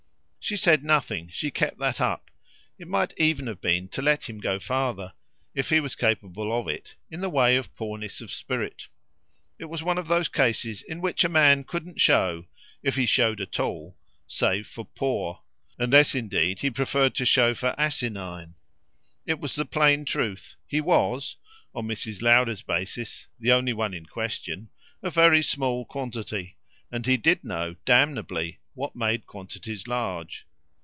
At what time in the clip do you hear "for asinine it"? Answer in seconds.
17.53-19.39